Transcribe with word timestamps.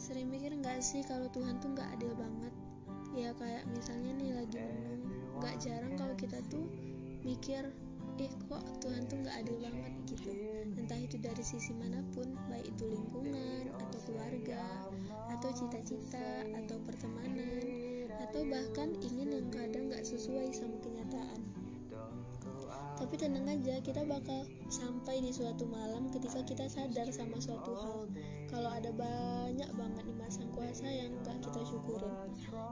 sering 0.00 0.32
mikir 0.32 0.56
nggak 0.56 0.80
sih 0.80 1.04
kalau 1.04 1.28
Tuhan 1.28 1.60
tuh 1.60 1.76
nggak 1.76 2.00
adil 2.00 2.16
banget? 2.16 2.52
Ya 3.12 3.36
kayak 3.36 3.68
misalnya 3.68 4.16
nih 4.16 4.32
lagi 4.32 4.56
menung 4.56 5.04
nggak 5.44 5.56
jarang 5.60 5.94
kalau 6.00 6.16
kita 6.16 6.40
tuh 6.48 6.64
mikir 7.20 7.68
eh 8.20 8.32
kok 8.48 8.64
Tuhan 8.80 9.04
tuh 9.12 9.20
nggak 9.20 9.36
adil 9.44 9.56
banget? 9.60 9.92
gitu. 10.08 10.32
Entah 10.76 10.98
itu 10.98 11.16
dari 11.20 11.44
sisi 11.44 11.76
mana 11.76 12.00
pun 12.16 12.32
baik 12.48 12.66
itu 12.66 12.84
lingkungan 12.88 13.70
atau 13.76 13.98
keluarga 14.08 14.64
atau 15.36 15.50
cita-cita 15.52 16.48
atau 16.56 16.76
pertemanan 16.88 18.08
atau 18.24 18.42
bahkan 18.48 18.96
ingin 19.04 19.36
yang 19.36 19.48
kadang 19.52 19.92
nggak 19.92 20.04
sesuai 20.04 20.50
sama 20.52 20.76
kenyataan 20.82 21.40
tapi 23.10 23.26
tenang 23.26 23.50
aja 23.50 23.74
kita 23.82 24.06
bakal 24.06 24.46
sampai 24.70 25.18
di 25.18 25.34
suatu 25.34 25.66
malam 25.66 26.06
ketika 26.14 26.46
kita 26.46 26.70
sadar 26.70 27.10
sama 27.10 27.42
suatu 27.42 27.74
hal. 27.74 28.06
Kalau 28.46 28.70
ada 28.70 28.86
banyak 28.94 29.66
banget 29.74 30.06
nih 30.06 30.14
masa 30.14 30.46
kuasa 30.54 30.86
yang 30.86 31.18
gak 31.26 31.42
kita 31.42 31.58
syukurin. 31.66 32.14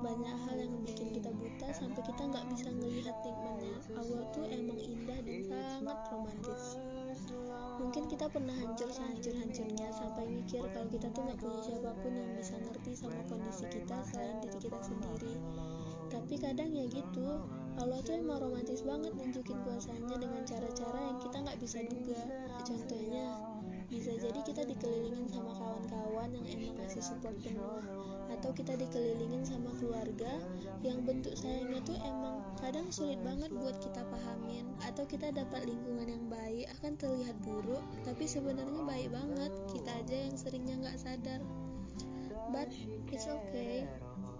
Banyak 0.00 0.32
hal 0.48 0.56
yang 0.56 0.72
bikin 0.88 1.12
kita 1.12 1.28
buta 1.36 1.68
sampai 1.76 2.00
kita 2.00 2.32
nggak 2.32 2.48
bisa 2.48 2.72
ngelihat 2.72 3.12
nikmatnya. 3.20 3.76
Allah 3.92 4.24
tuh 4.32 4.48
emang 4.48 4.80
indah 4.80 5.20
dan 5.20 5.40
sangat 5.52 5.98
romantis. 6.08 6.80
Mungkin 7.76 8.04
kita 8.08 8.24
pernah 8.32 8.56
hancur 8.56 8.88
sehancur-hancurnya 8.88 9.92
sampai 9.92 10.32
mikir 10.32 10.64
kalau 10.72 10.88
kita 10.88 11.12
tuh 11.12 11.28
nggak 11.28 11.44
punya 11.44 11.60
siapa 11.60 11.92
pun 12.00 12.12
yang 12.16 12.32
bisa 12.40 12.56
ngerti 12.56 12.92
sama 12.96 13.20
kondisi 13.28 13.68
kita 13.68 14.00
selain 14.08 14.40
diri 14.40 14.56
kita 14.64 14.80
sendiri. 14.80 15.36
Tapi 16.08 16.34
kadang 16.40 16.72
ya 16.72 16.88
gitu 16.88 17.44
Allah 17.80 17.98
tuh 18.04 18.14
emang 18.18 18.42
romantis 18.42 18.84
banget 18.84 19.12
nunjukin 19.16 19.56
kuasanya 19.64 20.16
dengan 20.20 20.42
cara-cara 20.44 20.98
yang 21.00 21.18
kita 21.22 21.36
nggak 21.40 21.58
bisa 21.60 21.78
duga. 21.88 22.20
Contohnya 22.66 23.26
bisa 23.92 24.12
jadi 24.16 24.40
kita 24.40 24.64
dikelilingin 24.64 25.28
sama 25.28 25.52
kawan-kawan 25.52 26.32
yang 26.32 26.46
emang 26.48 26.72
ngasih 26.80 27.04
support 27.04 27.36
penuh 27.44 27.84
atau 28.32 28.48
kita 28.56 28.72
dikelilingin 28.80 29.44
sama 29.44 29.68
keluarga 29.76 30.40
yang 30.80 31.04
bentuk 31.04 31.36
sayangnya 31.36 31.84
tuh 31.84 32.00
emang 32.00 32.40
kadang 32.56 32.88
sulit 32.88 33.20
banget 33.20 33.52
buat 33.52 33.76
kita 33.84 34.00
pahamin. 34.08 34.64
Atau 34.88 35.04
kita 35.04 35.28
dapat 35.30 35.68
lingkungan 35.68 36.08
yang 36.08 36.24
baik 36.32 36.72
akan 36.80 36.96
terlihat 36.96 37.36
buruk 37.44 37.84
tapi 38.04 38.24
sebenarnya 38.24 38.80
baik 38.80 39.12
banget. 39.12 39.52
Kita 39.68 39.90
aja 39.92 40.16
yang 40.28 40.36
seringnya 40.40 40.74
nggak 40.80 40.98
sadar. 41.00 41.40
But 42.48 42.72
it's 43.12 43.28
okay. 43.28 43.84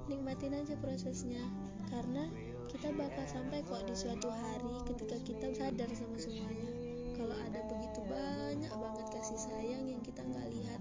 Nikmatin 0.09 0.57
aja 0.57 0.75
prosesnya. 0.81 1.45
Karena 1.93 2.33
kita 2.71 2.89
bakal 2.95 3.25
sampai 3.27 3.59
kok 3.67 3.83
di 3.89 3.95
suatu 3.97 4.29
hari 4.31 4.75
ketika 4.87 5.17
kita 5.27 5.47
sadar 5.57 5.91
sama 5.95 6.17
semuanya. 6.19 6.71
Kalau 7.19 7.37
ada 7.39 7.61
begitu 7.71 8.01
banyak 8.07 8.73
banget 8.73 9.07
kasih 9.15 9.39
sayang 9.39 9.85
yang 9.87 10.03
kita 10.03 10.23
nggak 10.23 10.49
lihat 10.55 10.81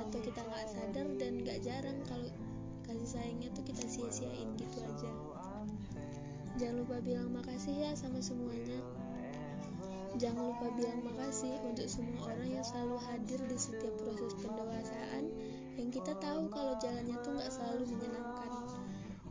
atau 0.00 0.18
kita 0.20 0.40
nggak 0.44 0.66
sadar 0.70 1.06
dan 1.18 1.32
nggak 1.42 1.58
jarang 1.62 1.98
kalau 2.06 2.28
kasih 2.86 3.08
sayangnya 3.08 3.48
tuh 3.54 3.64
kita 3.66 3.82
sia-siain 3.86 4.48
gitu 4.58 4.78
aja. 4.82 5.10
Jangan 6.54 6.86
lupa 6.86 6.96
bilang 7.02 7.34
makasih 7.34 7.74
ya 7.74 7.90
sama 7.98 8.22
semuanya. 8.22 8.78
Jangan 10.14 10.54
lupa 10.54 10.70
bilang 10.78 11.02
makasih 11.02 11.58
untuk 11.66 11.90
semua 11.90 12.30
orang 12.30 12.46
yang 12.54 12.62
selalu 12.62 13.02
hadir 13.10 13.40
di 13.50 13.58
setiap 13.58 13.90
proses 13.98 14.30
pendewasaan. 14.38 15.26
Yang 15.74 15.98
kita 15.98 16.14
tahu 16.22 16.46
kalau 16.54 16.78
jalannya 16.78 17.18
tuh 17.26 17.34
nggak 17.34 17.50
selalu 17.50 17.82
menyenangkan 17.90 18.43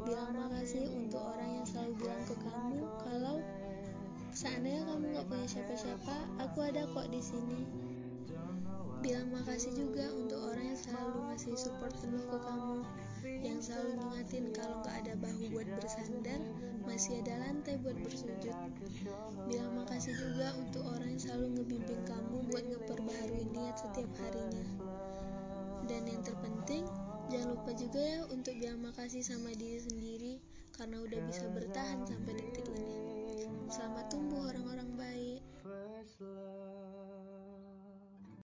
bilang 0.03 0.35
makasih 0.35 0.83
untuk 0.91 1.23
orang 1.23 1.49
yang 1.59 1.65
selalu 1.67 1.91
bilang 2.03 2.23
ke 2.27 2.35
kamu 2.43 2.81
kalau 3.07 3.35
seandainya 4.33 4.83
kamu 4.89 5.03
nggak 5.13 5.27
punya 5.29 5.47
siapa-siapa, 5.47 6.15
aku 6.41 6.57
ada 6.65 6.83
kok 6.91 7.07
di 7.07 7.21
sini. 7.21 7.61
Bilang 9.03 9.29
makasih 9.35 9.75
juga 9.75 10.07
untuk 10.15 10.39
orang 10.39 10.73
yang 10.73 10.79
selalu 10.79 11.19
ngasih 11.27 11.55
support 11.59 11.93
penuh 11.99 12.23
ke 12.27 12.37
kamu, 12.39 12.77
yang 13.43 13.59
selalu 13.59 13.99
ngingatin 13.99 14.45
kalau 14.55 14.75
nggak 14.81 14.95
ada 15.03 15.13
bahu 15.19 15.43
buat 15.51 15.67
bersandar, 15.75 16.41
masih 16.87 17.19
ada 17.23 17.33
lantai 17.43 17.75
buat 17.83 17.97
bersujud. 17.99 18.55
Bilang 19.47 19.71
makasih 19.75 20.15
juga 20.15 20.52
juga 27.73 27.97
ya 27.97 28.21
untuk 28.29 28.53
bilang 28.61 28.85
makasih 28.85 29.25
sama 29.25 29.49
diri 29.57 29.81
sendiri 29.81 30.33
karena 30.77 31.01
udah 31.01 31.19
bisa 31.25 31.45
bertahan 31.49 32.05
sampai 32.05 32.37
detik 32.37 32.69
ini. 32.69 33.49
Selamat 33.73 34.05
tumbuh. 34.13 34.52